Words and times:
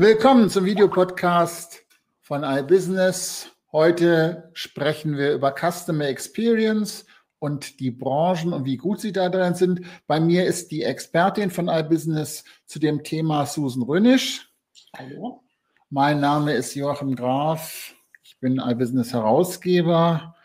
Willkommen 0.00 0.48
zum 0.48 0.64
Videopodcast 0.64 1.84
von 2.20 2.44
iBusiness. 2.44 3.50
Heute 3.72 4.48
sprechen 4.52 5.16
wir 5.16 5.32
über 5.32 5.52
Customer 5.52 6.06
Experience 6.06 7.04
und 7.40 7.80
die 7.80 7.90
Branchen 7.90 8.52
und 8.52 8.64
wie 8.64 8.76
gut 8.76 9.00
sie 9.00 9.10
da 9.10 9.28
drin 9.28 9.56
sind. 9.56 9.80
Bei 10.06 10.20
mir 10.20 10.46
ist 10.46 10.70
die 10.70 10.84
Expertin 10.84 11.50
von 11.50 11.66
iBusiness 11.66 12.44
zu 12.64 12.78
dem 12.78 13.02
Thema 13.02 13.44
Susan 13.44 13.82
Rönisch. 13.82 14.48
Hallo. 14.96 15.42
Mein 15.90 16.20
Name 16.20 16.52
ist 16.52 16.76
Joachim 16.76 17.16
Graf. 17.16 17.92
Ich 18.22 18.38
bin 18.38 18.62
iBusiness 18.64 19.12
Herausgeber 19.12 20.36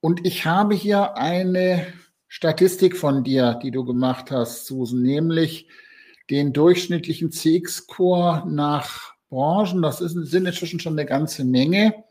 und 0.00 0.26
ich 0.26 0.44
habe 0.44 0.74
hier 0.74 1.16
eine 1.16 1.86
Statistik 2.28 2.98
von 2.98 3.24
dir, 3.24 3.58
die 3.62 3.70
du 3.70 3.86
gemacht 3.86 4.30
hast, 4.30 4.66
Susan, 4.66 5.00
nämlich 5.00 5.66
den 6.32 6.54
durchschnittlichen 6.54 7.30
CX-Core 7.30 8.44
nach 8.48 9.12
Branchen. 9.28 9.82
Das 9.82 10.00
ist, 10.00 10.14
sind 10.14 10.46
inzwischen 10.46 10.80
schon 10.80 10.94
eine 10.94 11.04
ganze 11.04 11.44
Menge. 11.44 12.04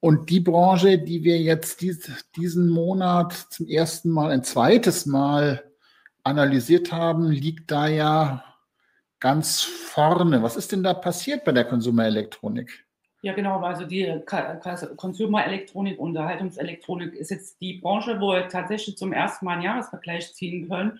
Und 0.00 0.30
die 0.30 0.40
Branche, 0.40 0.98
die 0.98 1.24
wir 1.24 1.38
jetzt 1.38 1.82
dies, 1.82 2.10
diesen 2.36 2.70
Monat 2.70 3.34
zum 3.34 3.68
ersten 3.68 4.08
Mal, 4.08 4.30
ein 4.30 4.44
zweites 4.44 5.04
Mal 5.04 5.62
analysiert 6.22 6.90
haben, 6.90 7.30
liegt 7.30 7.70
da 7.70 7.86
ja 7.86 8.44
ganz 9.20 9.60
vorne. 9.60 10.42
Was 10.42 10.56
ist 10.56 10.72
denn 10.72 10.82
da 10.82 10.94
passiert 10.94 11.44
bei 11.44 11.52
der 11.52 11.64
Konsumerelektronik? 11.64 12.86
Ja, 13.20 13.34
genau. 13.34 13.60
Also 13.60 13.84
die 13.84 14.22
Konsumerelektronik, 14.96 15.98
Unterhaltungselektronik 15.98 17.12
ist 17.14 17.30
jetzt 17.30 17.60
die 17.60 17.74
Branche, 17.74 18.18
wo 18.20 18.32
wir 18.32 18.48
tatsächlich 18.48 18.96
zum 18.96 19.12
ersten 19.12 19.44
Mal 19.44 19.52
einen 19.52 19.62
Jahresvergleich 19.62 20.32
ziehen 20.34 20.66
können. 20.66 20.98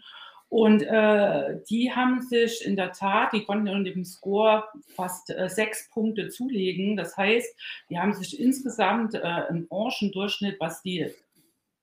Und 0.55 0.83
äh, 0.83 1.59
die 1.69 1.91
haben 1.91 2.23
sich 2.23 2.65
in 2.65 2.77
der 2.77 2.93
Tat, 2.93 3.33
die 3.33 3.43
konnten 3.43 3.67
in 3.67 3.83
dem 3.83 4.05
Score 4.05 4.63
fast 4.95 5.29
äh, 5.31 5.49
sechs 5.49 5.91
Punkte 5.91 6.29
zulegen. 6.29 6.97
Das 6.97 7.17
heißt, 7.17 7.59
die 7.91 7.99
haben 7.99 8.13
sich 8.13 8.39
insgesamt 8.39 9.15
äh, 9.15 9.49
im 9.49 9.67
Branchendurchschnitt, 9.67 10.61
was 10.61 10.81
die 10.83 11.11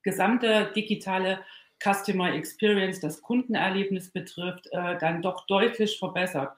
gesamte 0.03 0.71
digitale 0.73 1.39
Customer 1.83 2.33
Experience, 2.33 3.01
das 3.01 3.21
Kundenerlebnis 3.21 4.09
betrifft, 4.09 4.67
äh, 4.71 4.97
dann 4.99 5.21
doch 5.21 5.45
deutlich 5.47 5.99
verbessert 5.99 6.53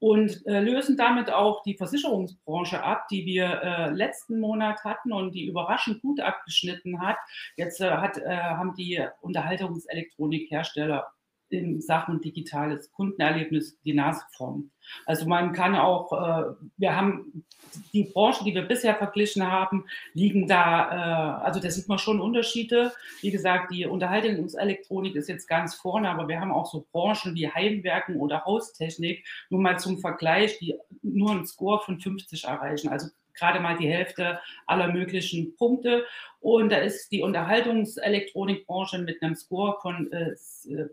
und 0.00 0.46
äh, 0.46 0.60
lösen 0.60 0.98
damit 0.98 1.30
auch 1.32 1.62
die 1.62 1.78
Versicherungsbranche 1.78 2.82
ab, 2.82 3.08
die 3.08 3.24
wir 3.24 3.62
äh, 3.62 3.90
letzten 3.90 4.38
Monat 4.38 4.84
hatten 4.84 5.14
und 5.14 5.34
die 5.34 5.46
überraschend 5.46 6.02
gut 6.02 6.20
abgeschnitten 6.20 7.00
hat. 7.00 7.16
Jetzt 7.56 7.80
äh, 7.80 7.90
hat, 7.90 8.18
äh, 8.18 8.36
haben 8.36 8.74
die 8.74 9.02
Unterhaltungselektronikhersteller 9.22 11.06
in 11.48 11.80
Sachen 11.80 12.20
digitales 12.20 12.90
Kundenerlebnis 12.92 13.78
die 13.82 13.94
Nase 13.94 14.22
vorn. 14.36 14.70
Also 15.06 15.26
man 15.26 15.52
kann 15.52 15.74
auch, 15.74 16.12
äh, 16.12 16.54
wir 16.76 16.96
haben 16.96 17.44
die 17.92 18.04
Branchen, 18.04 18.44
die 18.44 18.54
wir 18.54 18.62
bisher 18.62 18.94
verglichen 18.94 19.50
haben, 19.50 19.84
liegen 20.12 20.46
da, 20.46 21.40
äh, 21.40 21.44
also 21.44 21.60
da 21.60 21.70
sieht 21.70 21.88
man 21.88 21.98
schon 21.98 22.20
Unterschiede. 22.20 22.92
Wie 23.20 23.30
gesagt, 23.30 23.72
die 23.72 23.86
Unterhaltungselektronik 23.86 25.14
ist 25.14 25.28
jetzt 25.28 25.48
ganz 25.48 25.74
vorne, 25.74 26.10
aber 26.10 26.28
wir 26.28 26.40
haben 26.40 26.52
auch 26.52 26.66
so 26.66 26.86
Branchen 26.92 27.34
wie 27.34 27.48
Heimwerken 27.48 28.16
oder 28.16 28.44
Haustechnik, 28.44 29.24
nur 29.50 29.60
mal 29.60 29.78
zum 29.78 29.98
Vergleich, 29.98 30.58
die 30.58 30.74
nur 31.02 31.30
einen 31.30 31.46
Score 31.46 31.80
von 31.84 32.00
50 32.00 32.44
erreichen. 32.44 32.88
Also 32.88 33.08
gerade 33.34 33.60
mal 33.60 33.76
die 33.76 33.88
Hälfte 33.88 34.40
aller 34.66 34.92
möglichen 34.92 35.56
Punkte. 35.56 36.04
Und 36.40 36.70
da 36.70 36.78
ist 36.78 37.10
die 37.10 37.22
Unterhaltungselektronikbranche 37.22 38.98
mit 38.98 39.22
einem 39.22 39.34
Score 39.34 39.78
von 39.80 40.10
äh, 40.12 40.34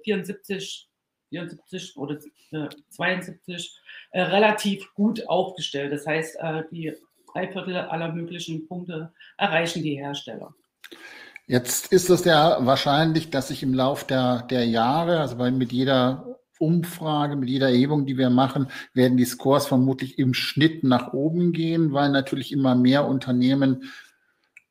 74, 0.04 0.90
74 1.30 1.98
oder 1.98 2.18
äh, 2.52 2.70
72 2.90 3.80
äh, 4.12 4.22
relativ 4.22 4.94
gut 4.94 5.28
aufgestellt. 5.28 5.92
Das 5.94 6.06
heißt, 6.06 6.38
äh, 6.40 6.64
die 6.72 6.94
drei 7.32 7.48
Viertel 7.48 7.78
aller 7.78 8.12
möglichen 8.12 8.68
Punkte 8.68 9.14
erreichen 9.38 9.84
die 9.84 9.96
Hersteller. 9.96 10.54
Jetzt 11.48 11.92
ist 11.92 12.10
es 12.10 12.24
ja 12.24 12.58
wahrscheinlich, 12.62 13.30
dass 13.30 13.50
sich 13.50 13.64
im 13.64 13.74
Lauf 13.74 14.06
der, 14.06 14.44
der 14.44 14.66
Jahre, 14.66 15.20
also 15.20 15.38
bei, 15.38 15.52
mit 15.52 15.72
jeder 15.72 16.40
Umfrage, 16.62 17.36
mit 17.36 17.50
jeder 17.50 17.70
Erhebung, 17.70 18.06
die 18.06 18.18
wir 18.18 18.30
machen, 18.30 18.68
werden 18.94 19.18
die 19.18 19.26
Scores 19.26 19.66
vermutlich 19.66 20.20
im 20.20 20.34
Schnitt 20.34 20.84
nach 20.84 21.14
oben 21.14 21.52
gehen, 21.52 21.92
weil 21.92 22.10
natürlich 22.12 22.52
immer 22.52 22.76
mehr 22.76 23.08
Unternehmen 23.08 23.92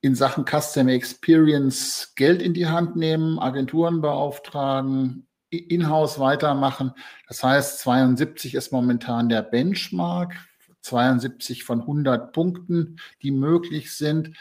in 0.00 0.14
Sachen 0.14 0.44
Customer 0.46 0.92
Experience 0.92 2.12
Geld 2.16 2.40
in 2.40 2.54
die 2.54 2.66
Hand 2.66 2.96
nehmen, 2.96 3.38
Agenturen 3.38 4.00
beauftragen, 4.00 5.26
in-house 5.50 6.18
weitermachen. 6.18 6.92
Das 7.28 7.42
heißt, 7.42 7.80
72 7.80 8.54
ist 8.54 8.72
momentan 8.72 9.28
der 9.28 9.42
Benchmark, 9.42 10.36
72 10.82 11.64
von 11.64 11.80
100 11.80 12.32
Punkten, 12.32 12.96
die 13.22 13.30
möglich 13.30 13.94
sind. 13.94 14.36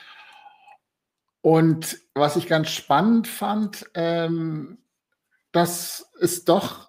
Und 1.42 2.00
was 2.14 2.36
ich 2.36 2.48
ganz 2.48 2.70
spannend 2.70 3.28
fand, 3.28 3.90
ähm, 3.96 4.78
dass 5.52 6.12
es 6.20 6.46
doch 6.46 6.89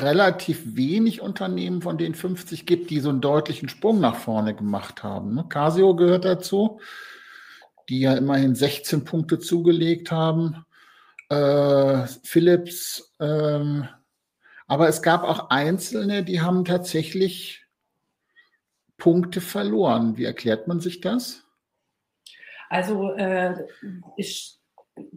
relativ 0.00 0.76
wenig 0.76 1.20
Unternehmen 1.20 1.82
von 1.82 1.98
den 1.98 2.14
50 2.14 2.66
gibt, 2.66 2.90
die 2.90 3.00
so 3.00 3.08
einen 3.08 3.20
deutlichen 3.20 3.68
Sprung 3.68 4.00
nach 4.00 4.16
vorne 4.16 4.54
gemacht 4.54 5.02
haben. 5.02 5.34
Ne? 5.34 5.44
Casio 5.48 5.94
gehört 5.96 6.24
dazu, 6.24 6.80
die 7.88 8.00
ja 8.00 8.14
immerhin 8.14 8.54
16 8.54 9.04
Punkte 9.04 9.38
zugelegt 9.38 10.10
haben. 10.10 10.64
Äh, 11.28 12.06
Philips, 12.22 13.14
ähm, 13.20 13.88
aber 14.66 14.88
es 14.88 15.02
gab 15.02 15.24
auch 15.24 15.50
Einzelne, 15.50 16.24
die 16.24 16.40
haben 16.40 16.64
tatsächlich 16.64 17.66
Punkte 18.98 19.40
verloren. 19.40 20.16
Wie 20.16 20.24
erklärt 20.24 20.68
man 20.68 20.80
sich 20.80 21.00
das? 21.00 21.44
Also 22.68 23.12
äh, 23.12 23.66
ich 24.16 24.57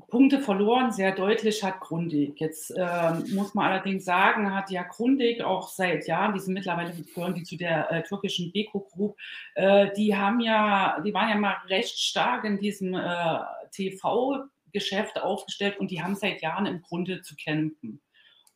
Punkte 0.08 0.40
verloren, 0.40 0.92
sehr 0.92 1.16
deutlich 1.16 1.64
hat 1.64 1.80
Grundig. 1.80 2.40
Jetzt 2.40 2.72
äh, 2.72 3.14
muss 3.34 3.53
man 3.53 3.72
allerdings 3.72 4.06
sagen, 4.06 4.53
hat 4.53 4.69
ja 4.69 4.84
Grundig 4.84 5.42
auch 5.42 5.69
seit 5.69 6.08
Jahren, 6.08 6.34
die 6.34 6.40
sind 6.40 6.53
mittlerweile 6.53 6.94
gehören 6.94 7.34
die 7.34 7.44
zu 7.44 7.58
der 7.58 7.92
äh, 7.92 8.03
türkischen 8.03 8.52
Beko 8.52 8.88
Group, 8.92 9.18
äh, 9.56 9.92
die 9.96 10.16
haben 10.16 10.40
ja, 10.40 11.00
die 11.02 11.14
waren 11.14 11.30
ja 11.30 11.36
mal 11.36 11.58
recht 11.68 11.97
stark 11.97 12.44
in 12.44 12.59
diesem 12.59 12.94
äh, 12.94 13.40
TV-Geschäft 13.72 15.22
aufgestellt 15.22 15.80
und 15.80 15.92
die 15.92 16.02
haben 16.02 16.16
seit 16.16 16.42
Jahren 16.42 16.66
im 16.66 16.81
Grunde 16.81 17.22
zu 17.22 17.36
kämpfen. 17.36 18.02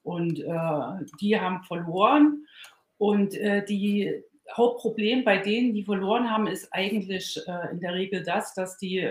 Und 0.03 0.39
äh, 0.39 1.05
die 1.19 1.39
haben 1.39 1.63
verloren 1.63 2.45
und 2.97 3.33
äh, 3.35 3.65
die 3.65 4.23
Hauptproblem 4.53 5.23
bei 5.23 5.37
denen, 5.37 5.73
die 5.73 5.83
verloren 5.83 6.29
haben, 6.29 6.47
ist 6.47 6.71
eigentlich 6.71 7.39
in 7.71 7.79
der 7.79 7.93
Regel 7.93 8.23
das, 8.23 8.53
dass 8.53 8.77
die 8.77 9.01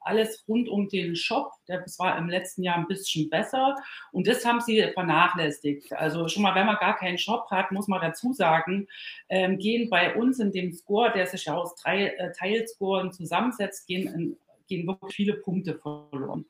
alles 0.00 0.44
rund 0.48 0.68
um 0.68 0.88
den 0.88 1.14
Shop. 1.14 1.52
Das 1.66 1.98
war 1.98 2.18
im 2.18 2.28
letzten 2.28 2.62
Jahr 2.62 2.76
ein 2.76 2.86
bisschen 2.86 3.28
besser 3.28 3.76
und 4.12 4.26
das 4.26 4.44
haben 4.44 4.60
sie 4.60 4.82
vernachlässigt. 4.94 5.92
Also 5.92 6.26
schon 6.28 6.42
mal, 6.42 6.54
wenn 6.54 6.66
man 6.66 6.76
gar 6.76 6.96
keinen 6.96 7.18
Shop 7.18 7.50
hat, 7.50 7.70
muss 7.72 7.88
man 7.88 8.00
dazu 8.00 8.32
sagen, 8.32 8.88
ähm, 9.28 9.58
gehen 9.58 9.90
bei 9.90 10.14
uns 10.14 10.38
in 10.38 10.52
dem 10.52 10.72
Score, 10.72 11.12
der 11.12 11.26
sich 11.26 11.44
ja 11.44 11.56
aus 11.56 11.74
drei 11.76 12.06
äh, 12.06 12.32
Teilscoren 12.32 13.12
zusammensetzt, 13.12 13.86
gehen, 13.86 14.38
gehen 14.66 14.86
wirklich 14.86 15.14
viele 15.14 15.34
Punkte 15.34 15.78
verloren. 15.78 16.46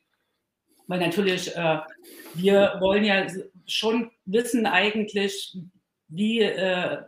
Weil 0.86 1.00
natürlich, 1.00 1.54
äh, 1.56 1.80
wir 2.34 2.76
wollen 2.80 3.04
ja 3.04 3.26
schon 3.66 4.10
wissen 4.24 4.66
eigentlich, 4.66 5.56
wie, 6.08 6.40
äh, 6.40 7.02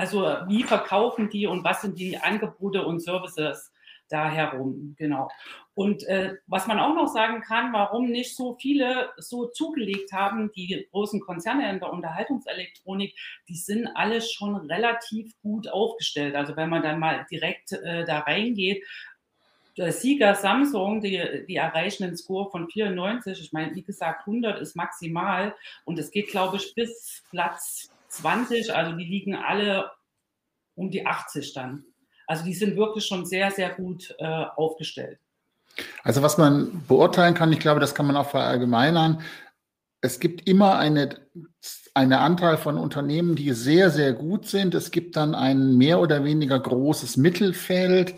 also 0.00 0.22
wie 0.48 0.62
verkaufen 0.62 1.28
die 1.28 1.46
und 1.46 1.62
was 1.62 1.82
sind 1.82 1.98
die 1.98 2.16
Angebote 2.18 2.84
und 2.84 3.00
Services 3.00 3.70
da 4.08 4.28
herum, 4.28 4.96
genau. 4.98 5.30
Und 5.74 6.02
äh, 6.08 6.34
was 6.46 6.66
man 6.66 6.80
auch 6.80 6.94
noch 6.94 7.06
sagen 7.06 7.42
kann, 7.42 7.72
warum 7.72 8.10
nicht 8.10 8.36
so 8.36 8.56
viele 8.60 9.10
so 9.18 9.46
zugelegt 9.46 10.12
haben, 10.12 10.50
die 10.52 10.88
großen 10.90 11.20
Konzerne 11.20 11.70
in 11.70 11.78
der 11.78 11.92
Unterhaltungselektronik, 11.92 13.14
die 13.48 13.54
sind 13.54 13.86
alle 13.94 14.20
schon 14.20 14.56
relativ 14.56 15.32
gut 15.42 15.68
aufgestellt. 15.68 16.34
Also 16.34 16.56
wenn 16.56 16.68
man 16.68 16.82
dann 16.82 16.98
mal 16.98 17.24
direkt 17.30 17.72
äh, 17.72 18.04
da 18.04 18.18
reingeht, 18.20 18.84
der 19.78 19.92
Sieger 19.92 20.34
Samsung, 20.34 21.00
die, 21.00 21.44
die 21.48 21.56
erreichen 21.56 22.04
einen 22.04 22.16
Score 22.16 22.50
von 22.50 22.68
94. 22.68 23.40
Ich 23.40 23.52
meine, 23.52 23.74
wie 23.74 23.84
gesagt, 23.84 24.26
100 24.26 24.60
ist 24.60 24.76
maximal 24.76 25.54
und 25.84 25.98
es 25.98 26.10
geht, 26.10 26.28
glaube 26.28 26.56
ich, 26.56 26.74
bis 26.74 27.22
Platz 27.30 27.90
20. 28.10 28.74
Also 28.74 28.96
die 28.96 29.04
liegen 29.04 29.34
alle 29.34 29.90
um 30.74 30.90
die 30.90 31.06
80 31.06 31.52
dann. 31.54 31.84
Also 32.26 32.44
die 32.44 32.54
sind 32.54 32.76
wirklich 32.76 33.04
schon 33.04 33.26
sehr, 33.26 33.50
sehr 33.50 33.70
gut 33.70 34.14
äh, 34.18 34.24
aufgestellt. 34.24 35.18
Also 36.02 36.22
was 36.22 36.38
man 36.38 36.84
beurteilen 36.86 37.34
kann, 37.34 37.52
ich 37.52 37.60
glaube, 37.60 37.80
das 37.80 37.94
kann 37.94 38.06
man 38.06 38.16
auch 38.16 38.30
verallgemeinern. 38.30 39.22
Es 40.00 40.20
gibt 40.20 40.48
immer 40.48 40.78
eine, 40.78 41.20
eine 41.94 42.20
Anteil 42.20 42.56
von 42.56 42.78
Unternehmen, 42.78 43.36
die 43.36 43.52
sehr, 43.52 43.90
sehr 43.90 44.12
gut 44.12 44.46
sind. 44.46 44.74
Es 44.74 44.90
gibt 44.90 45.16
dann 45.16 45.34
ein 45.34 45.76
mehr 45.76 46.00
oder 46.00 46.24
weniger 46.24 46.58
großes 46.58 47.16
Mittelfeld. 47.16 48.14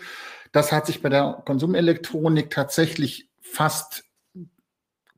Das 0.53 0.73
hat 0.73 0.87
sich 0.87 1.03
bei 1.03 1.09
der 1.09 1.43
Konsumelektronik 1.45 2.51
tatsächlich 2.51 3.31
fast 3.41 4.05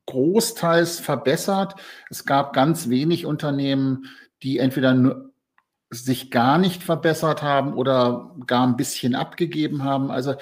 großteils 0.07 1.01
verbessert. 1.01 1.75
Es 2.11 2.25
gab 2.25 2.53
ganz 2.53 2.89
wenig 2.89 3.27
Unternehmen, 3.27 4.07
die 4.45 4.59
entweder 4.59 4.95
nur 4.95 5.31
sich 5.91 6.31
gar 6.31 6.59
nicht 6.59 6.83
verbessert 6.83 7.43
haben 7.43 7.75
oder 7.75 8.35
gar 8.47 8.67
ein 8.67 8.77
bisschen 8.77 9.15
abgegeben 9.15 9.85
haben. 9.85 10.11
Also 10.11 10.35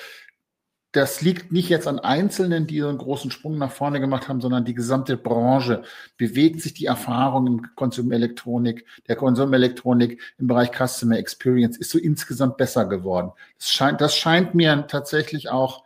das 0.92 1.22
liegt 1.22 1.52
nicht 1.52 1.70
jetzt 1.70 1.88
an 1.88 1.98
Einzelnen, 1.98 2.66
die 2.66 2.82
einen 2.82 2.98
großen 2.98 3.30
Sprung 3.30 3.56
nach 3.56 3.72
vorne 3.72 3.98
gemacht 3.98 4.28
haben, 4.28 4.42
sondern 4.42 4.66
die 4.66 4.74
gesamte 4.74 5.16
Branche 5.16 5.82
bewegt 6.18 6.60
sich 6.60 6.74
die 6.74 6.84
Erfahrung 6.84 7.46
im 7.46 7.74
Konsumelektronik, 7.74 8.86
der 9.08 9.16
Konsumelektronik 9.16 10.20
im 10.38 10.46
Bereich 10.46 10.70
Customer 10.70 11.16
Experience 11.16 11.78
ist 11.78 11.90
so 11.90 11.98
insgesamt 11.98 12.58
besser 12.58 12.84
geworden. 12.84 13.32
Das 13.58 13.70
scheint, 13.70 14.00
das 14.02 14.16
scheint 14.16 14.54
mir 14.54 14.86
tatsächlich 14.86 15.48
auch 15.48 15.84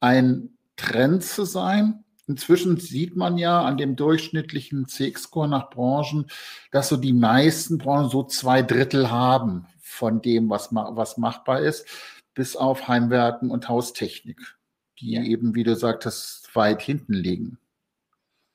ein 0.00 0.50
Trend 0.76 1.24
zu 1.24 1.44
sein. 1.44 2.03
Inzwischen 2.26 2.78
sieht 2.78 3.16
man 3.16 3.36
ja 3.36 3.62
an 3.62 3.76
dem 3.76 3.96
durchschnittlichen 3.96 4.86
CX-Score 4.86 5.48
nach 5.48 5.70
Branchen, 5.70 6.26
dass 6.70 6.88
so 6.88 6.96
die 6.96 7.12
meisten 7.12 7.78
Branchen 7.78 8.08
so 8.08 8.22
zwei 8.24 8.62
Drittel 8.62 9.10
haben 9.10 9.66
von 9.80 10.22
dem, 10.22 10.48
was, 10.48 10.70
was 10.72 11.18
machbar 11.18 11.60
ist 11.60 11.86
bis 12.34 12.56
auf 12.56 12.88
Heimwerken 12.88 13.50
und 13.50 13.68
Haustechnik, 13.68 14.56
die 14.98 15.12
ja. 15.12 15.22
eben, 15.22 15.54
wie 15.54 15.62
du 15.62 15.76
sagtest, 15.76 16.54
weit 16.54 16.82
hinten 16.82 17.14
liegen. 17.14 17.58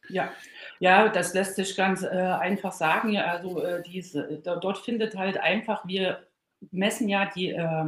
Ja, 0.09 0.31
ja, 0.79 1.07
das 1.09 1.33
lässt 1.33 1.55
sich 1.55 1.75
ganz 1.75 2.03
äh, 2.03 2.07
einfach 2.07 2.71
sagen. 2.71 3.11
Ja, 3.11 3.25
also 3.25 3.63
äh, 3.63 3.83
diese, 3.83 4.41
dort 4.43 4.79
findet 4.79 5.15
halt 5.15 5.37
einfach, 5.37 5.87
wir 5.87 6.27
messen 6.71 7.07
ja 7.07 7.29
die 7.33 7.49
äh, 7.49 7.85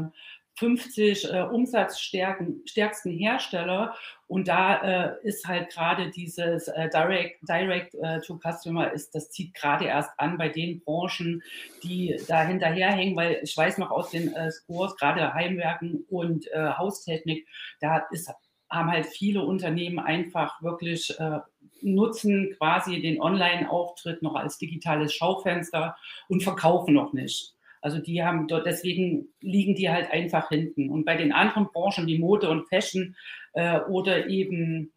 50 0.55 1.31
äh, 1.31 1.41
umsatzstärksten 1.41 3.11
Hersteller 3.11 3.95
und 4.27 4.47
da 4.47 4.75
äh, 5.15 5.27
ist 5.27 5.47
halt 5.47 5.71
gerade 5.71 6.09
dieses 6.11 6.67
äh, 6.67 6.89
Direct, 6.89 7.39
Direct 7.47 7.95
äh, 7.95 8.21
to 8.21 8.39
Customer 8.39 8.91
ist, 8.91 9.15
das 9.15 9.29
zieht 9.29 9.53
gerade 9.53 9.85
erst 9.85 10.11
an 10.17 10.37
bei 10.37 10.49
den 10.49 10.81
Branchen, 10.81 11.41
die 11.83 12.19
da 12.27 12.43
hinterherhängen, 12.43 13.15
weil 13.15 13.39
ich 13.43 13.55
weiß 13.55 13.77
noch 13.77 13.91
aus 13.91 14.11
den 14.11 14.33
äh, 14.33 14.51
Scores, 14.51 14.95
gerade 14.97 15.33
Heimwerken 15.33 16.05
und 16.09 16.47
äh, 16.51 16.69
Haustechnik, 16.77 17.47
da 17.79 18.05
ist, 18.11 18.31
haben 18.69 18.91
halt 18.91 19.07
viele 19.07 19.43
Unternehmen 19.43 19.99
einfach 19.99 20.61
wirklich 20.61 21.13
nutzen 21.81 22.55
quasi 22.57 23.01
den 23.01 23.19
Online-Auftritt 23.21 24.21
noch 24.21 24.35
als 24.35 24.57
digitales 24.57 25.13
Schaufenster 25.13 25.97
und 26.29 26.41
verkaufen 26.43 26.93
noch 26.93 27.11
nicht. 27.11 27.53
Also 27.81 27.97
die 27.99 28.23
haben 28.23 28.47
dort, 28.47 28.65
deswegen 28.65 29.27
liegen 29.41 29.75
die 29.75 29.89
halt 29.89 30.11
einfach 30.11 30.49
hinten. 30.49 30.89
Und 30.89 31.05
bei 31.05 31.17
den 31.17 31.31
anderen 31.33 31.67
Branchen 31.73 32.07
wie 32.07 32.19
Mode 32.19 32.49
und 32.49 32.67
Fashion 32.69 33.15
äh, 33.53 33.79
oder 33.81 34.27
eben 34.27 34.93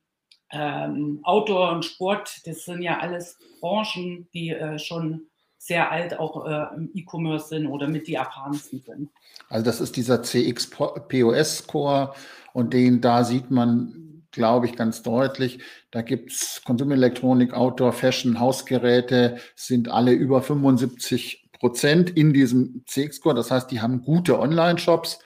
ähm, 0.53 1.21
Outdoor 1.23 1.73
und 1.73 1.85
Sport, 1.85 2.43
das 2.45 2.65
sind 2.65 2.83
ja 2.83 2.99
alles 2.99 3.39
Branchen, 3.61 4.29
die 4.35 4.51
äh, 4.51 4.79
schon 4.79 5.29
sehr 5.65 5.91
alt 5.91 6.19
auch 6.19 6.47
äh, 6.47 6.77
im 6.77 6.91
E-Commerce 6.93 7.49
sind 7.49 7.67
oder 7.67 7.89
mit 7.89 8.07
die 8.07 8.15
erfahrensten 8.15 8.83
sind. 8.83 9.09
Also 9.49 9.65
das 9.65 9.81
ist 9.81 9.97
dieser 9.97 10.23
CX-POS-Score 10.23 12.15
und 12.53 12.75
den 12.75 13.01
da 13.01 13.25
sieht 13.25 13.51
man, 13.51 14.27
glaube 14.31 14.67
ich, 14.67 14.77
ganz 14.77 15.03
deutlich. 15.03 15.61
Da 15.91 16.03
gibt 16.03 16.33
es 16.33 16.61
Konsumelektronik, 16.67 17.55
Outdoor, 17.55 17.95
Fashion, 17.95 18.41
Hausgeräte, 18.41 19.39
sind 19.57 19.89
alle 19.89 20.13
über 20.13 20.43
75 20.43 21.44
Prozent 21.59 22.11
in 22.11 22.33
diesem 22.33 22.85
CX-Score. 22.87 23.35
Das 23.35 23.51
heißt, 23.51 23.71
die 23.71 23.81
haben 23.81 24.03
gute 24.03 24.39
Online-Shops. 24.39 25.21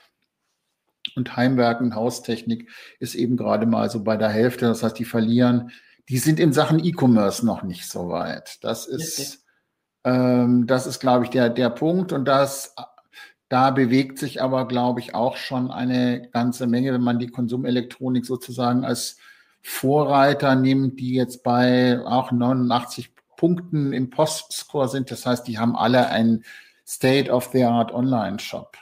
Und 1.15 1.35
Heimwerken, 1.35 1.95
Haustechnik 1.95 2.69
ist 2.99 3.15
eben 3.15 3.37
gerade 3.37 3.65
mal 3.65 3.89
so 3.89 4.03
bei 4.03 4.17
der 4.17 4.29
Hälfte. 4.29 4.65
Das 4.65 4.83
heißt, 4.83 4.99
die 4.99 5.05
verlieren, 5.05 5.71
die 6.09 6.17
sind 6.17 6.39
in 6.39 6.53
Sachen 6.53 6.83
E-Commerce 6.83 7.45
noch 7.45 7.63
nicht 7.63 7.87
so 7.87 8.09
weit. 8.09 8.63
Das 8.63 8.85
ist, 8.87 9.45
ähm, 10.03 10.67
das 10.67 10.87
ist, 10.87 10.99
glaube 10.99 11.25
ich, 11.25 11.29
der, 11.29 11.49
der 11.49 11.69
Punkt. 11.69 12.11
Und 12.11 12.25
das, 12.25 12.75
da 13.47 13.71
bewegt 13.71 14.19
sich 14.19 14.41
aber, 14.41 14.67
glaube 14.67 14.99
ich, 14.99 15.15
auch 15.15 15.37
schon 15.37 15.71
eine 15.71 16.29
ganze 16.31 16.67
Menge, 16.67 16.93
wenn 16.93 17.01
man 17.01 17.19
die 17.19 17.27
Konsumelektronik 17.27 18.25
sozusagen 18.25 18.85
als 18.85 19.17
Vorreiter 19.61 20.55
nimmt, 20.55 20.99
die 20.99 21.13
jetzt 21.15 21.43
bei 21.43 21.99
auch 22.05 22.31
89 22.31 23.11
Punkten 23.39 23.93
im 23.93 24.09
Post-Score 24.09 24.89
sind. 24.89 25.11
Das 25.11 25.25
heißt, 25.25 25.47
die 25.47 25.57
haben 25.57 25.77
alle 25.77 26.09
einen 26.09 26.43
State-of-the-Art 26.85 27.93
Online-Shop. 27.93 28.75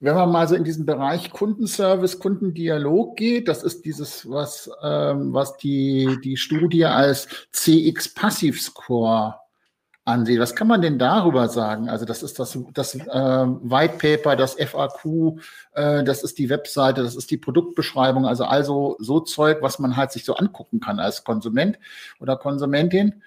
Wenn 0.00 0.16
man 0.16 0.32
mal 0.32 0.48
so 0.48 0.56
in 0.56 0.64
diesen 0.64 0.84
Bereich 0.84 1.30
Kundenservice, 1.30 2.18
Kundendialog 2.18 3.16
geht, 3.16 3.46
das 3.46 3.62
ist 3.62 3.84
dieses, 3.84 4.28
was, 4.28 4.68
ähm, 4.82 5.32
was 5.32 5.56
die, 5.56 6.18
die 6.24 6.36
Studie 6.36 6.86
als 6.86 7.28
CX 7.52 8.12
Ansieht. 10.06 10.38
Was 10.38 10.54
kann 10.54 10.68
man 10.68 10.82
denn 10.82 10.98
darüber 10.98 11.48
sagen? 11.48 11.88
Also 11.88 12.04
das 12.04 12.22
ist 12.22 12.38
das, 12.38 12.58
das 12.74 12.94
äh, 12.94 13.00
White 13.08 13.96
Paper, 13.96 14.36
das 14.36 14.54
FAQ, 14.54 15.40
äh, 15.72 16.04
das 16.04 16.22
ist 16.22 16.38
die 16.38 16.50
Webseite, 16.50 17.02
das 17.02 17.16
ist 17.16 17.30
die 17.30 17.38
Produktbeschreibung, 17.38 18.26
also 18.26 18.44
also 18.44 18.96
so 18.98 19.20
Zeug, 19.20 19.62
was 19.62 19.78
man 19.78 19.96
halt 19.96 20.12
sich 20.12 20.26
so 20.26 20.34
angucken 20.34 20.80
kann 20.80 21.00
als 21.00 21.24
Konsument 21.24 21.78
oder 22.20 22.36
Konsumentin. 22.36 23.22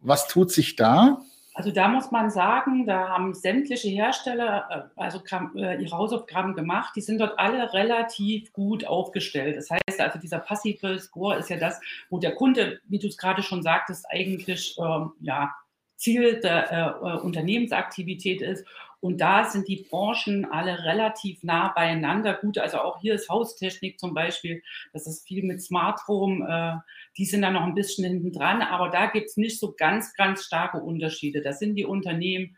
Was 0.00 0.28
tut 0.28 0.50
sich 0.50 0.76
da? 0.76 1.20
Also 1.52 1.72
da 1.72 1.88
muss 1.88 2.10
man 2.10 2.30
sagen, 2.30 2.86
da 2.86 3.08
haben 3.08 3.34
sämtliche 3.34 3.88
Hersteller 3.88 4.90
äh, 4.96 5.00
also 5.00 5.20
äh, 5.56 5.82
ihre 5.82 5.94
Hausaufgaben 5.94 6.54
gemacht. 6.54 6.94
Die 6.96 7.02
sind 7.02 7.18
dort 7.18 7.38
alle 7.38 7.74
relativ 7.74 8.52
gut 8.54 8.86
aufgestellt. 8.86 9.58
Das 9.58 9.68
heißt 9.68 10.00
also, 10.00 10.18
dieser 10.18 10.38
passive 10.38 10.98
Score 11.00 11.36
ist 11.36 11.50
ja 11.50 11.58
das, 11.58 11.80
wo 12.08 12.18
der 12.18 12.34
Kunde, 12.34 12.80
wie 12.84 12.98
du 12.98 13.08
es 13.08 13.18
gerade 13.18 13.42
schon 13.42 13.62
sagtest, 13.62 14.06
eigentlich 14.08 14.78
ähm, 14.78 15.10
ja 15.20 15.52
Ziel 15.98 16.40
der 16.40 16.72
äh, 16.72 17.06
äh, 17.06 17.20
Unternehmensaktivität 17.20 18.40
ist. 18.40 18.64
Und 19.00 19.20
da 19.20 19.44
sind 19.44 19.68
die 19.68 19.86
Branchen 19.88 20.44
alle 20.44 20.84
relativ 20.84 21.42
nah 21.44 21.68
beieinander. 21.68 22.34
Gut, 22.34 22.58
also 22.58 22.78
auch 22.78 23.00
hier 23.00 23.14
ist 23.14 23.28
Haustechnik 23.28 24.00
zum 24.00 24.14
Beispiel, 24.14 24.62
das 24.92 25.06
ist 25.06 25.26
viel 25.26 25.44
mit 25.44 25.62
Smart 25.62 26.00
Home, 26.08 26.44
äh, 26.48 26.90
die 27.16 27.24
sind 27.24 27.42
da 27.42 27.50
noch 27.50 27.62
ein 27.62 27.74
bisschen 27.74 28.04
hinten 28.04 28.32
dran, 28.32 28.62
aber 28.62 28.88
da 28.88 29.06
gibt 29.06 29.26
es 29.26 29.36
nicht 29.36 29.60
so 29.60 29.74
ganz, 29.76 30.14
ganz 30.14 30.44
starke 30.44 30.78
Unterschiede. 30.78 31.42
Da 31.42 31.52
sind 31.52 31.76
die 31.76 31.84
Unternehmen 31.84 32.56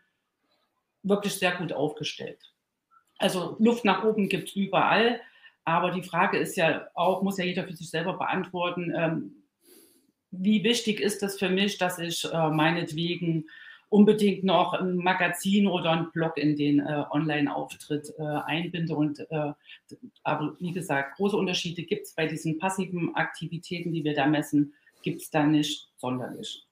wirklich 1.03 1.33
sehr 1.33 1.51
gut 1.55 1.73
aufgestellt. 1.73 2.39
Also 3.17 3.55
Luft 3.59 3.85
nach 3.85 4.03
oben 4.03 4.29
gibt 4.29 4.49
es 4.49 4.55
überall, 4.55 5.19
aber 5.63 5.91
die 5.91 6.03
Frage 6.03 6.37
ist 6.37 6.57
ja 6.57 6.87
auch, 6.95 7.21
muss 7.21 7.37
ja 7.37 7.45
jeder 7.45 7.65
für 7.65 7.73
sich 7.75 7.89
selber 7.89 8.17
beantworten, 8.17 8.91
ähm, 8.95 9.40
wie 10.31 10.63
wichtig 10.63 10.99
ist 10.99 11.21
es 11.23 11.37
für 11.37 11.49
mich, 11.49 11.77
dass 11.77 11.99
ich 11.99 12.25
äh, 12.25 12.49
meinetwegen 12.49 13.45
unbedingt 13.89 14.45
noch 14.45 14.73
ein 14.73 14.95
Magazin 14.95 15.67
oder 15.67 15.91
ein 15.91 16.11
Blog 16.11 16.37
in 16.37 16.55
den 16.55 16.79
äh, 16.79 17.03
Online-Auftritt 17.11 18.13
äh, 18.17 18.23
einbinde. 18.23 18.95
Und 18.95 19.19
äh, 19.29 19.51
aber 20.23 20.55
wie 20.59 20.71
gesagt, 20.71 21.17
große 21.17 21.35
Unterschiede 21.35 21.83
gibt 21.83 22.05
es 22.05 22.13
bei 22.15 22.25
diesen 22.25 22.57
passiven 22.57 23.13
Aktivitäten, 23.15 23.91
die 23.91 24.05
wir 24.05 24.15
da 24.15 24.25
messen, 24.27 24.73
gibt 25.03 25.21
es 25.21 25.29
da 25.29 25.45
nicht 25.45 25.89
sonderlich. 25.97 26.65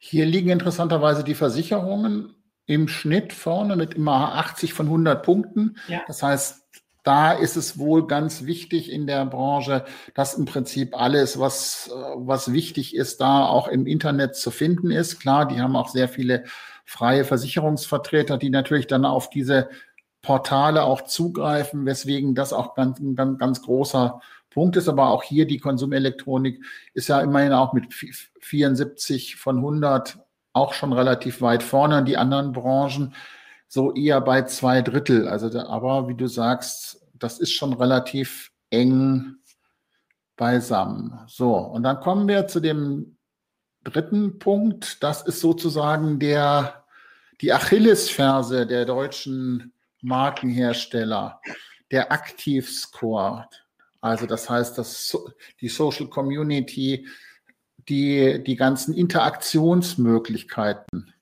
Hier 0.00 0.26
liegen 0.26 0.50
interessanterweise 0.50 1.22
die 1.22 1.34
Versicherungen 1.34 2.34
im 2.66 2.88
Schnitt 2.88 3.32
vorne 3.32 3.76
mit 3.76 3.94
immer 3.94 4.34
80 4.34 4.72
von 4.72 4.86
100 4.86 5.24
Punkten. 5.24 5.76
Ja. 5.86 6.02
Das 6.08 6.22
heißt, 6.22 6.65
da 7.06 7.30
ist 7.30 7.56
es 7.56 7.78
wohl 7.78 8.08
ganz 8.08 8.46
wichtig 8.46 8.90
in 8.90 9.06
der 9.06 9.24
Branche, 9.26 9.84
dass 10.14 10.34
im 10.34 10.44
Prinzip 10.44 10.98
alles, 10.98 11.38
was, 11.38 11.88
was 12.16 12.52
wichtig 12.52 12.96
ist, 12.96 13.20
da 13.20 13.46
auch 13.46 13.68
im 13.68 13.86
Internet 13.86 14.34
zu 14.34 14.50
finden 14.50 14.90
ist. 14.90 15.20
Klar, 15.20 15.46
die 15.46 15.60
haben 15.60 15.76
auch 15.76 15.88
sehr 15.88 16.08
viele 16.08 16.42
freie 16.84 17.24
Versicherungsvertreter, 17.24 18.38
die 18.38 18.50
natürlich 18.50 18.88
dann 18.88 19.04
auf 19.04 19.30
diese 19.30 19.68
Portale 20.20 20.82
auch 20.82 21.02
zugreifen, 21.02 21.86
weswegen 21.86 22.34
das 22.34 22.52
auch 22.52 22.74
ganz, 22.74 23.00
ganz, 23.14 23.38
ganz 23.38 23.62
großer 23.62 24.20
Punkt 24.50 24.74
ist. 24.74 24.88
Aber 24.88 25.10
auch 25.10 25.22
hier 25.22 25.46
die 25.46 25.58
Konsumelektronik 25.58 26.60
ist 26.92 27.06
ja 27.06 27.20
immerhin 27.20 27.52
auch 27.52 27.72
mit 27.72 27.94
74 28.40 29.36
von 29.36 29.58
100 29.58 30.18
auch 30.52 30.72
schon 30.72 30.92
relativ 30.92 31.40
weit 31.40 31.62
vorne. 31.62 32.02
Die 32.02 32.16
anderen 32.16 32.50
Branchen 32.50 33.14
so 33.76 33.94
eher 33.94 34.20
bei 34.22 34.42
zwei 34.42 34.80
Drittel. 34.80 35.28
Also, 35.28 35.50
da, 35.50 35.66
aber 35.66 36.08
wie 36.08 36.16
du 36.16 36.26
sagst, 36.26 37.06
das 37.14 37.38
ist 37.38 37.52
schon 37.52 37.74
relativ 37.74 38.50
eng 38.70 39.36
beisammen. 40.34 41.20
So, 41.26 41.54
und 41.54 41.82
dann 41.82 42.00
kommen 42.00 42.26
wir 42.26 42.48
zu 42.48 42.60
dem 42.60 43.18
dritten 43.84 44.38
Punkt. 44.38 45.02
Das 45.02 45.20
ist 45.22 45.40
sozusagen 45.40 46.18
der, 46.18 46.86
die 47.42 47.52
Achillesferse 47.52 48.66
der 48.66 48.86
deutschen 48.86 49.74
Markenhersteller, 50.00 51.42
der 51.90 52.10
Aktivscore. 52.10 53.46
Also 54.00 54.24
das 54.24 54.48
heißt, 54.48 54.78
dass 54.78 55.14
die 55.60 55.68
Social 55.68 56.06
Community, 56.06 57.06
die, 57.88 58.42
die 58.42 58.56
ganzen 58.56 58.94
Interaktionsmöglichkeiten. 58.94 61.12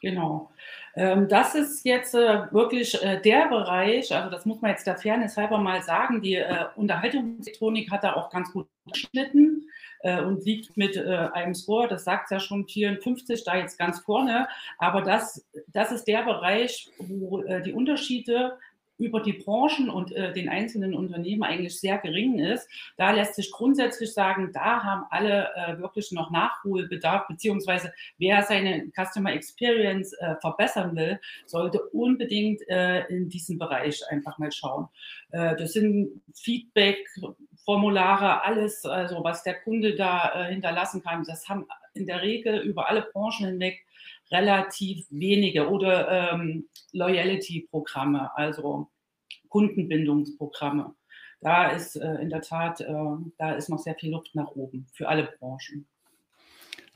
Genau. 0.00 0.49
Ähm, 0.96 1.28
das 1.28 1.54
ist 1.54 1.84
jetzt 1.84 2.14
äh, 2.14 2.52
wirklich 2.52 3.00
äh, 3.02 3.20
der 3.20 3.48
Bereich, 3.48 4.14
also 4.14 4.30
das 4.30 4.44
muss 4.44 4.60
man 4.60 4.72
jetzt 4.72 4.86
der 4.86 4.96
Fairness 4.96 5.36
halber 5.36 5.58
mal 5.58 5.82
sagen, 5.82 6.20
die 6.20 6.34
äh, 6.34 6.66
Unterhaltungselektronik 6.76 7.90
hat 7.90 8.04
da 8.04 8.14
auch 8.14 8.30
ganz 8.30 8.52
gut 8.52 8.66
geschnitten 8.86 9.66
und 10.02 10.46
liegt 10.46 10.78
mit 10.78 10.96
einem 10.96 11.54
Score, 11.54 11.86
das 11.86 12.04
sagt 12.04 12.30
ja 12.30 12.40
schon 12.40 12.66
54, 12.66 13.44
da 13.44 13.56
jetzt 13.56 13.78
ganz 13.78 13.98
vorne. 14.00 14.48
Aber 14.78 15.02
das, 15.02 15.46
das 15.66 15.92
ist 15.92 16.04
der 16.08 16.22
Bereich, 16.22 16.90
wo 16.98 17.42
die 17.42 17.74
Unterschiede 17.74 18.56
über 19.00 19.20
die 19.20 19.32
Branchen 19.32 19.88
und 19.88 20.12
äh, 20.12 20.32
den 20.32 20.48
einzelnen 20.48 20.94
Unternehmen 20.94 21.42
eigentlich 21.42 21.80
sehr 21.80 21.98
gering 21.98 22.38
ist. 22.38 22.68
Da 22.96 23.10
lässt 23.10 23.34
sich 23.34 23.50
grundsätzlich 23.50 24.12
sagen, 24.12 24.50
da 24.52 24.84
haben 24.84 25.04
alle 25.10 25.48
äh, 25.56 25.78
wirklich 25.78 26.12
noch 26.12 26.30
Nachholbedarf, 26.30 27.26
beziehungsweise 27.26 27.92
wer 28.18 28.42
seine 28.42 28.90
Customer 28.94 29.32
Experience 29.32 30.12
äh, 30.12 30.36
verbessern 30.40 30.94
will, 30.94 31.18
sollte 31.46 31.82
unbedingt 31.90 32.60
äh, 32.68 33.06
in 33.06 33.28
diesen 33.28 33.58
Bereich 33.58 34.02
einfach 34.10 34.38
mal 34.38 34.52
schauen. 34.52 34.88
Äh, 35.30 35.56
das 35.56 35.72
sind 35.72 36.20
Feedback, 36.34 36.98
Formulare, 37.64 38.42
alles, 38.42 38.84
also 38.84 39.24
was 39.24 39.42
der 39.42 39.54
Kunde 39.60 39.94
da 39.94 40.32
äh, 40.34 40.52
hinterlassen 40.52 41.02
kann. 41.02 41.24
Das 41.24 41.48
haben 41.48 41.66
in 41.94 42.06
der 42.06 42.22
Regel 42.22 42.58
über 42.58 42.88
alle 42.88 43.02
Branchen 43.02 43.46
hinweg 43.46 43.84
relativ 44.30 45.06
wenige 45.10 45.68
oder 45.68 46.32
ähm, 46.32 46.68
Loyalty-Programme, 46.92 48.30
also 48.36 48.88
Kundenbindungsprogramme. 49.48 50.94
Da 51.40 51.68
ist 51.70 51.96
äh, 51.96 52.16
in 52.16 52.28
der 52.28 52.42
Tat, 52.42 52.80
äh, 52.80 52.94
da 53.38 53.52
ist 53.52 53.68
noch 53.68 53.78
sehr 53.78 53.94
viel 53.94 54.12
Luft 54.12 54.34
nach 54.34 54.50
oben 54.52 54.86
für 54.92 55.08
alle 55.08 55.28
Branchen. 55.38 55.86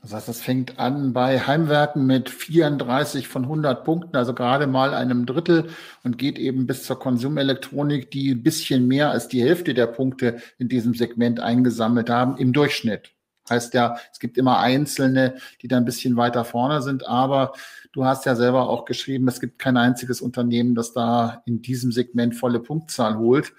Das 0.05 0.13
heißt, 0.13 0.27
das 0.27 0.39
fängt 0.39 0.77
an 0.77 1.13
bei 1.13 1.39
Heimwerken 1.39 2.05
mit 2.05 2.29
34 2.29 3.27
von 3.27 3.45
100 3.45 3.83
Punkten, 3.83 4.15
also 4.15 4.35
gerade 4.35 4.67
mal 4.67 4.93
einem 4.93 5.25
Drittel 5.25 5.69
und 6.03 6.19
geht 6.19 6.37
eben 6.37 6.67
bis 6.67 6.83
zur 6.83 6.99
Konsumelektronik, 6.99 8.11
die 8.11 8.29
ein 8.29 8.43
bisschen 8.43 8.87
mehr 8.87 9.09
als 9.09 9.29
die 9.29 9.41
Hälfte 9.41 9.73
der 9.73 9.87
Punkte 9.87 10.37
in 10.59 10.69
diesem 10.69 10.93
Segment 10.93 11.39
eingesammelt 11.39 12.11
haben 12.11 12.37
im 12.37 12.53
Durchschnitt. 12.53 13.14
Heißt 13.49 13.73
ja, 13.73 13.97
es 14.11 14.19
gibt 14.19 14.37
immer 14.37 14.59
Einzelne, 14.59 15.35
die 15.61 15.67
da 15.67 15.77
ein 15.77 15.85
bisschen 15.85 16.17
weiter 16.17 16.45
vorne 16.45 16.81
sind, 16.81 17.05
aber 17.07 17.53
du 17.91 18.05
hast 18.05 18.25
ja 18.25 18.35
selber 18.35 18.69
auch 18.69 18.85
geschrieben, 18.85 19.27
es 19.27 19.39
gibt 19.39 19.59
kein 19.59 19.77
einziges 19.77 20.21
Unternehmen, 20.21 20.75
das 20.75 20.93
da 20.93 21.43
in 21.45 21.61
diesem 21.61 21.91
Segment 21.91 22.35
volle 22.35 22.59
Punktzahl 22.59 23.17
holt. 23.17 23.53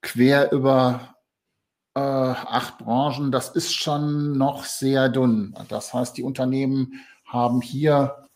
Quer 0.00 0.50
über 0.50 1.14
äh, 1.94 2.00
acht 2.00 2.78
Branchen, 2.78 3.30
das 3.30 3.50
ist 3.50 3.74
schon 3.74 4.36
noch 4.36 4.64
sehr 4.64 5.08
dünn. 5.08 5.54
Das 5.68 5.94
heißt, 5.94 6.16
die 6.16 6.22
Unternehmen 6.22 7.00
haben 7.24 7.60
hier 7.60 8.28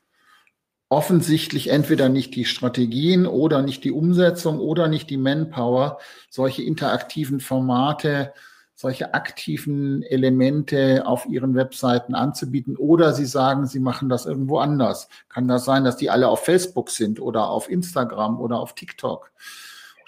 offensichtlich 0.89 1.69
entweder 1.69 2.09
nicht 2.09 2.35
die 2.37 2.45
Strategien 2.45 3.27
oder 3.27 3.63
nicht 3.63 3.83
die 3.83 3.91
Umsetzung 3.91 4.61
oder 4.61 4.87
nicht 4.89 5.11
die 5.11 5.17
Manpower, 5.17 5.99
solche 6.31 6.63
interaktiven 6.63 7.41
Formate 7.41 8.33
solche 8.77 9.15
aktiven 9.15 10.03
Elemente 10.03 11.05
auf 11.07 11.25
ihren 11.27 11.55
Webseiten 11.55 12.15
anzubieten 12.15 12.77
oder 12.77 13.15
sie 13.15 13.25
sagen, 13.25 13.67
sie 13.67 13.81
machen 13.81 14.11
das 14.11 14.27
irgendwo 14.27 14.59
anders. 14.59 15.09
Kann 15.31 15.49
das 15.49 15.65
sein, 15.65 15.83
dass 15.83 15.97
die 15.97 16.11
alle 16.11 16.29
auf 16.29 16.45
Facebook 16.45 16.91
sind 16.91 17.19
oder 17.19 17.49
auf 17.49 17.71
Instagram 17.71 18.39
oder 18.39 18.61
auf 18.61 18.75
TikTok? 18.75 19.33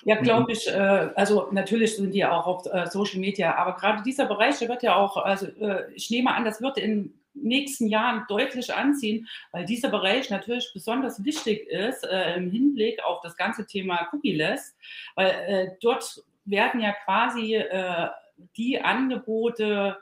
Ja, 0.05 0.21
glaube 0.21 0.53
ich. 0.53 0.69
Äh, 0.69 1.11
also 1.15 1.49
natürlich 1.51 1.97
sind 1.97 2.13
die 2.13 2.27
auch 2.27 2.47
auf 2.47 2.67
äh, 2.67 2.87
Social 2.89 3.21
Media, 3.21 3.57
aber 3.57 3.75
gerade 3.75 4.03
dieser 4.03 4.27
Bereich, 4.27 4.59
der 4.59 4.69
wird 4.69 4.83
ja 4.83 4.97
auch, 4.97 5.17
also 5.17 5.47
äh, 5.47 5.91
ich 5.95 6.11
nehme 6.11 6.35
an, 6.35 6.45
das 6.45 6.61
wird 6.61 6.77
in 6.77 7.15
nächsten 7.33 7.87
Jahren 7.87 8.27
deutlich 8.29 8.75
anziehen, 8.75 9.27
weil 9.53 9.65
dieser 9.65 9.89
Bereich 9.89 10.29
natürlich 10.29 10.71
besonders 10.75 11.25
wichtig 11.25 11.69
ist 11.69 12.05
im 12.37 12.51
Hinblick 12.51 13.01
auf 13.05 13.21
das 13.21 13.37
ganze 13.37 13.65
Thema 13.65 14.09
Cookie-less, 14.13 14.75
weil 15.15 15.79
dort 15.81 16.25
werden 16.47 16.81
ja 16.81 16.93
quasi 17.05 17.55
äh, 17.55 18.09
die 18.57 18.81
Angebote 18.81 19.99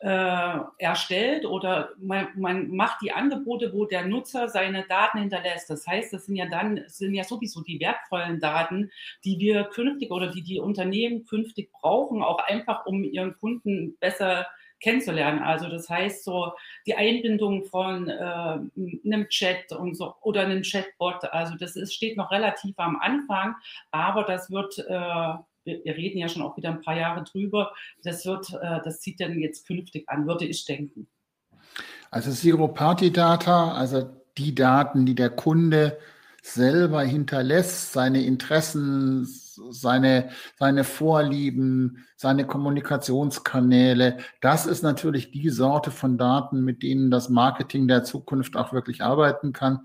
äh, 0.00 0.58
erstellt 0.78 1.44
oder 1.44 1.90
man, 1.98 2.28
man, 2.36 2.70
macht 2.74 3.02
die 3.02 3.12
Angebote, 3.12 3.72
wo 3.74 3.84
der 3.84 4.06
Nutzer 4.06 4.48
seine 4.48 4.86
Daten 4.86 5.18
hinterlässt. 5.18 5.68
Das 5.68 5.86
heißt, 5.86 6.12
das 6.12 6.26
sind 6.26 6.36
ja 6.36 6.46
dann 6.46 6.82
sind 6.86 7.14
ja 7.14 7.24
sowieso 7.24 7.62
die 7.62 7.80
wertvollen 7.80 8.40
Daten, 8.40 8.90
die 9.24 9.38
wir 9.38 9.64
künftig 9.64 10.10
oder 10.10 10.28
die 10.28 10.42
die 10.42 10.58
Unternehmen 10.58 11.26
künftig 11.26 11.70
brauchen, 11.72 12.22
auch 12.22 12.38
einfach 12.38 12.86
um 12.86 13.04
ihren 13.04 13.36
Kunden 13.36 13.98
besser 14.00 14.46
kennenzulernen. 14.80 15.40
Also 15.40 15.68
das 15.68 15.90
heißt 15.90 16.24
so 16.24 16.52
die 16.86 16.94
Einbindung 16.94 17.64
von 17.66 18.08
äh, 18.08 18.58
einem 19.04 19.28
Chat 19.28 19.72
und 19.72 19.94
so 19.94 20.14
oder 20.22 20.42
einem 20.42 20.62
Chatbot. 20.62 21.24
Also 21.32 21.56
das 21.56 21.76
ist, 21.76 21.92
steht 21.92 22.16
noch 22.16 22.30
relativ 22.30 22.78
am 22.78 22.96
Anfang, 22.96 23.54
aber 23.90 24.24
das 24.24 24.50
wird 24.50 24.78
äh, 24.78 25.34
wir, 25.64 25.84
wir, 25.84 25.96
reden 25.96 26.18
ja 26.18 26.28
schon 26.28 26.42
auch 26.42 26.56
wieder 26.56 26.70
ein 26.70 26.82
paar 26.82 26.96
Jahre 26.96 27.24
drüber. 27.24 27.72
Das 28.02 28.24
wird, 28.26 28.52
äh, 28.60 28.80
das 28.84 29.00
zieht 29.00 29.20
dann 29.20 29.38
jetzt 29.38 29.66
künftig 29.66 30.08
an, 30.08 30.26
würde 30.26 30.44
ich 30.46 30.64
denken. 30.64 31.08
Also 32.10 32.32
Zero-Party-Data, 32.32 33.72
also 33.72 34.10
die 34.36 34.54
Daten, 34.54 35.06
die 35.06 35.14
der 35.14 35.30
Kunde 35.30 35.98
selber 36.42 37.02
hinterlässt, 37.02 37.92
seine 37.92 38.24
Interessen, 38.24 39.26
seine, 39.70 40.30
seine 40.58 40.84
Vorlieben, 40.84 42.06
seine 42.16 42.46
Kommunikationskanäle. 42.46 44.18
Das 44.40 44.66
ist 44.66 44.82
natürlich 44.82 45.32
die 45.32 45.50
Sorte 45.50 45.90
von 45.90 46.16
Daten, 46.16 46.64
mit 46.64 46.82
denen 46.82 47.10
das 47.10 47.28
Marketing 47.28 47.88
der 47.88 48.04
Zukunft 48.04 48.56
auch 48.56 48.72
wirklich 48.72 49.02
arbeiten 49.02 49.52
kann. 49.52 49.80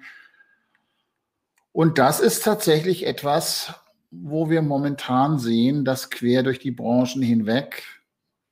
Und 1.71 1.97
das 1.97 2.21
ist 2.21 2.43
tatsächlich 2.45 3.05
etwas, 3.05 3.73
wo 4.11 4.49
wir 4.49 4.61
momentan 4.61 5.39
sehen, 5.39 5.85
dass 5.85 6.09
quer 6.09 6.43
durch 6.43 6.59
die 6.59 6.71
Branchen 6.71 7.21
hinweg 7.21 7.83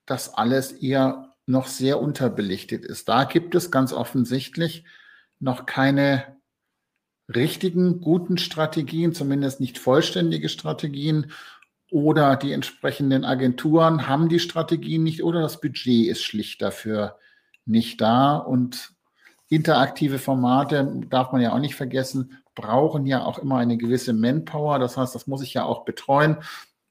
das 0.06 0.34
alles 0.34 0.72
eher 0.72 1.34
noch 1.46 1.68
sehr 1.68 2.02
unterbelichtet 2.02 2.86
ist. 2.86 3.10
Da 3.10 3.24
gibt 3.26 3.56
es 3.56 3.72
ganz 3.72 3.94
offensichtlich 3.94 4.86
noch 5.40 5.66
keine 5.66 6.38
richtigen, 7.34 8.02
guten 8.02 8.38
Strategien, 8.38 9.14
zumindest 9.14 9.60
nicht 9.60 9.78
vollständige 9.78 10.50
Strategien. 10.50 11.32
Oder 11.92 12.38
die 12.38 12.54
entsprechenden 12.54 13.24
Agenturen 13.24 14.08
haben 14.08 14.28
die 14.28 14.40
Strategien 14.40 15.04
nicht 15.04 15.24
oder 15.24 15.42
das 15.42 15.62
Budget 15.62 16.08
ist 16.08 16.24
schlicht 16.24 16.62
dafür 16.62 17.18
nicht 17.66 18.02
da. 18.02 18.38
Und 18.38 18.94
interaktive 19.48 20.18
Formate 20.18 21.02
darf 21.10 21.32
man 21.32 21.42
ja 21.42 21.54
auch 21.54 21.60
nicht 21.60 21.76
vergessen, 21.76 22.43
brauchen 22.56 23.06
ja 23.06 23.24
auch 23.24 23.40
immer 23.40 23.58
eine 23.58 23.78
gewisse 23.78 24.14
Manpower. 24.14 24.80
Das 24.80 24.98
heißt, 24.98 25.14
das 25.16 25.28
muss 25.28 25.42
ich 25.42 25.54
ja 25.54 25.66
auch 25.66 25.86
betreuen. 25.86 26.38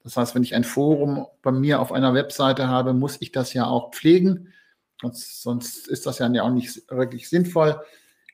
Das 0.03 0.17
heißt, 0.17 0.35
wenn 0.35 0.43
ich 0.43 0.55
ein 0.55 0.65
Forum 0.65 1.27
bei 1.41 1.51
mir 1.51 1.79
auf 1.79 1.91
einer 1.91 2.13
Webseite 2.13 2.67
habe, 2.67 2.93
muss 2.93 3.17
ich 3.21 3.31
das 3.31 3.53
ja 3.53 3.65
auch 3.65 3.91
pflegen. 3.91 4.53
Sonst, 5.01 5.41
sonst 5.41 5.87
ist 5.87 6.05
das 6.05 6.19
ja 6.19 6.27
auch 6.43 6.49
nicht 6.49 6.89
wirklich 6.89 7.29
sinnvoll. 7.29 7.81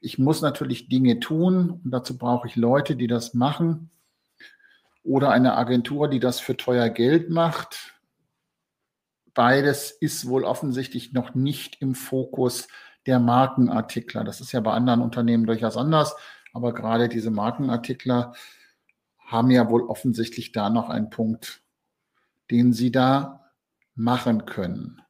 Ich 0.02 0.18
muss 0.18 0.42
natürlich 0.42 0.90
Dinge 0.90 1.20
tun 1.20 1.82
und 1.84 1.92
dazu 1.92 2.18
brauche 2.18 2.48
ich 2.48 2.56
Leute, 2.56 2.96
die 2.96 3.08
das 3.08 3.34
machen 3.34 3.90
oder 5.04 5.32
eine 5.32 5.58
Agentur, 5.58 6.08
die 6.08 6.20
das 6.20 6.40
für 6.40 6.58
teuer 6.58 6.90
Geld 6.90 7.30
macht. 7.30 7.96
Beides 9.34 9.92
ist 9.92 10.28
wohl 10.28 10.44
offensichtlich 10.44 11.14
noch 11.14 11.36
nicht 11.36 11.82
im 11.82 11.96
Fokus 11.96 12.68
der 13.06 13.20
Markenartikler. 13.20 14.24
Das 14.24 14.42
ist 14.42 14.52
ja 14.52 14.60
bei 14.60 14.72
anderen 14.72 15.02
Unternehmen 15.02 15.46
durchaus 15.46 15.78
anders. 15.78 16.16
Aber 16.54 16.74
gerade 16.74 17.10
diese 17.10 17.32
Markenartikler 17.32 18.34
haben 19.20 19.52
ja 19.52 19.70
wohl 19.70 19.84
offensichtlich 19.84 20.52
da 20.52 20.70
noch 20.70 20.90
einen 20.90 21.10
Punkt, 21.10 21.62
den 22.50 22.74
sie 22.74 22.92
da 22.92 23.52
machen 23.96 24.46
können. 24.46 25.02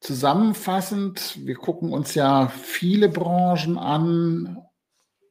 Zusammenfassend, 0.00 1.38
wir 1.44 1.56
gucken 1.56 1.92
uns 1.92 2.14
ja 2.14 2.48
viele 2.48 3.08
Branchen 3.08 3.78
an. 3.78 4.58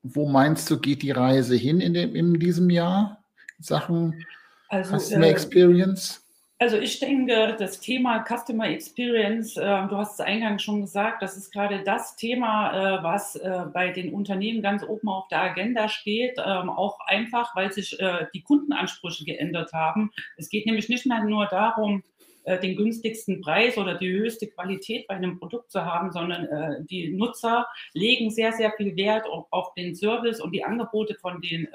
Wo 0.04 0.28
meinst 0.28 0.70
du, 0.70 0.80
geht 0.80 1.04
die 1.04 1.12
Reise 1.12 1.56
hin 1.56 1.80
in, 1.80 1.94
dem, 1.94 2.16
in 2.16 2.40
diesem 2.40 2.70
Jahr? 2.70 3.24
Sachen 3.60 4.26
also, 4.70 4.98
Customer 4.98 5.28
äh, 5.28 5.32
Experience? 5.32 6.27
Also 6.60 6.78
ich 6.78 7.00
denke, 7.00 7.56
das 7.60 7.80
Thema 7.82 8.26
Customer 8.28 8.68
Experience, 8.68 9.58
äh, 9.58 9.88
du 9.88 9.96
hast 9.96 10.14
es 10.14 10.20
eingangs 10.20 10.64
schon 10.64 10.82
gesagt, 10.82 11.22
das 11.22 11.38
ist 11.38 11.52
gerade 11.52 11.84
das 11.84 12.16
Thema, 12.16 12.72
äh, 12.72 13.04
was 13.04 13.36
äh, 13.36 13.66
bei 13.72 13.92
den 13.92 14.12
Unternehmen 14.12 14.64
ganz 14.64 14.82
oben 14.82 15.08
auf 15.08 15.28
der 15.28 15.44
Agenda 15.44 15.88
steht, 15.88 16.36
ähm, 16.44 16.72
auch 16.72 17.00
einfach, 17.02 17.56
weil 17.56 17.72
sich 17.72 18.00
äh, 18.00 18.26
die 18.34 18.42
Kundenansprüche 18.42 19.24
geändert 19.24 19.72
haben. 19.72 20.10
Es 20.36 20.50
geht 20.50 20.66
nämlich 20.66 20.90
nicht 20.90 21.06
mehr 21.06 21.24
nur 21.24 21.46
darum, 21.46 22.02
äh, 22.44 22.60
den 22.60 22.76
günstigsten 22.76 23.40
Preis 23.42 23.78
oder 23.78 23.94
die 23.94 24.10
höchste 24.10 24.48
Qualität 24.48 25.06
bei 25.08 25.14
einem 25.14 25.38
Produkt 25.38 25.70
zu 25.70 25.86
haben, 25.86 26.12
sondern 26.12 26.46
äh, 26.46 26.84
die 26.86 27.10
Nutzer 27.10 27.68
legen 27.94 28.32
sehr, 28.32 28.52
sehr 28.54 28.72
viel 28.72 28.96
Wert 28.96 29.28
auf, 29.28 29.46
auf 29.52 29.76
den 29.76 29.94
Service 29.94 30.42
und 30.42 30.54
die 30.54 30.64
Angebote 30.64 31.14
von 31.22 31.40
den 31.40 31.68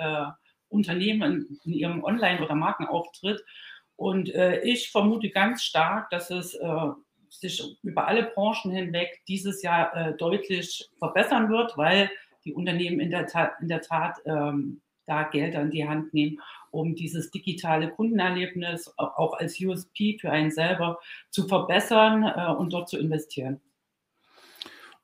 Unternehmen 0.68 1.60
in 1.64 1.72
ihrem 1.74 2.02
Online- 2.02 2.42
oder 2.42 2.54
Markenauftritt. 2.54 3.44
Und 3.96 4.34
äh, 4.34 4.60
ich 4.62 4.90
vermute 4.90 5.30
ganz 5.30 5.62
stark, 5.62 6.10
dass 6.10 6.30
es 6.30 6.54
äh, 6.54 6.68
sich 7.28 7.62
über 7.82 8.06
alle 8.08 8.24
Branchen 8.24 8.72
hinweg 8.72 9.22
dieses 9.28 9.62
Jahr 9.62 9.94
äh, 9.96 10.16
deutlich 10.16 10.88
verbessern 10.98 11.50
wird, 11.50 11.76
weil 11.76 12.10
die 12.44 12.52
Unternehmen 12.52 13.00
in 13.00 13.10
der 13.10 13.26
Tat, 13.26 13.52
in 13.60 13.68
der 13.68 13.80
Tat 13.80 14.20
ähm, 14.24 14.80
da 15.06 15.24
Gelder 15.24 15.62
in 15.62 15.70
die 15.70 15.88
Hand 15.88 16.14
nehmen, 16.14 16.40
um 16.70 16.94
dieses 16.94 17.30
digitale 17.30 17.90
Kundenerlebnis 17.90 18.92
auch 18.96 19.34
als 19.34 19.60
USP 19.60 20.18
für 20.20 20.30
einen 20.30 20.50
selber 20.50 20.98
zu 21.30 21.46
verbessern 21.46 22.24
äh, 22.24 22.52
und 22.52 22.72
dort 22.72 22.88
zu 22.88 22.98
investieren. 22.98 23.60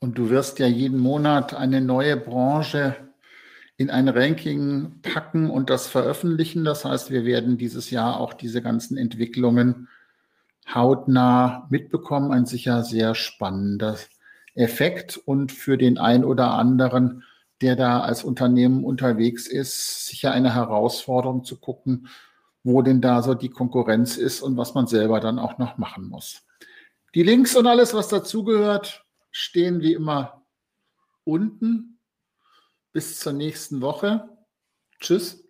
Und 0.00 0.16
du 0.16 0.30
wirst 0.30 0.59
ja 0.61 0.66
jeden 0.66 0.99
Monat 0.99 1.54
eine 1.54 1.80
neue 1.80 2.16
Branche 2.16 3.08
in 3.78 3.90
ein 3.90 4.08
Ranking 4.08 5.00
packen 5.02 5.49
und 5.49 5.70
das 5.70 5.87
veröffentlichen. 5.87 6.64
Das 6.64 6.85
heißt, 6.85 7.11
wir 7.11 7.25
werden 7.25 7.58
dieses 7.58 7.90
Jahr 7.90 8.18
auch 8.20 8.35
diese 8.35 8.61
ganzen 8.61 8.99
Entwicklungen 8.99 9.88
hautnah 10.75 11.66
mitbekommen. 11.70 12.32
Ein 12.32 12.44
sicher 12.44 12.82
sehr 12.82 13.14
spannender 13.14 13.97
Effekt 14.54 15.16
und 15.16 15.52
für 15.52 15.78
den 15.78 15.97
ein 15.97 16.25
oder 16.25 16.54
anderen, 16.54 17.23
der 17.61 17.76
da 17.76 18.00
als 18.00 18.25
Unternehmen 18.25 18.85
unterwegs 18.85 19.47
ist, 19.47 20.06
sicher 20.06 20.32
eine 20.32 20.54
Herausforderung 20.54 21.44
zu 21.44 21.58
gucken, 21.61 22.08
wo 22.64 22.82
denn 22.82 23.00
da 23.00 23.23
so 23.23 23.35
die 23.35 23.49
Konkurrenz 23.49 24.16
ist 24.16 24.42
und 24.42 24.56
was 24.56 24.75
man 24.75 24.88
selber 24.88 25.20
dann 25.20 25.38
auch 25.38 25.58
noch 25.58 25.78
machen 25.78 26.08
muss. 26.08 26.42
Die 27.14 27.23
Links 27.23 27.54
und 27.54 27.68
alles, 27.68 27.94
was 27.94 28.08
dazugehört, 28.08 29.04
stehen 29.30 29.80
wie 29.82 29.92
immer 29.92 30.42
unten. 31.23 31.98
Bis 32.99 33.21
zur 33.21 33.33
nächsten 33.33 33.81
Woche. 33.81 34.28
Tschüss. 34.99 35.48